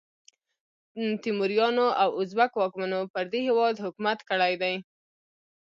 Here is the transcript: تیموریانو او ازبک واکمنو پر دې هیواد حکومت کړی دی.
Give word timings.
تیموریانو 1.21 1.87
او 2.01 2.09
ازبک 2.21 2.51
واکمنو 2.57 2.99
پر 3.13 3.25
دې 3.31 3.39
هیواد 3.47 3.75
حکومت 3.85 4.19
کړی 4.29 4.53
دی. 4.61 4.75